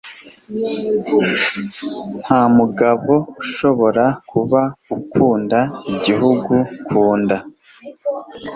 [2.21, 4.61] Nta mugabo ushobora kuba
[4.95, 5.59] ukunda
[5.93, 6.55] igihugu
[6.87, 7.37] ku nda.